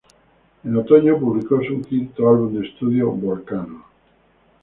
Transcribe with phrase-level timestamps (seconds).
[0.63, 3.85] En otoño publicó su quinto álbum de estudio, "Volcano".